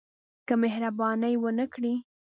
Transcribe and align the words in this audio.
که 0.47 0.53
مهرباني 0.63 1.33
ونه 1.41 1.65
کړي. 1.73 1.93